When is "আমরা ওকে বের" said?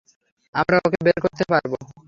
0.55-1.17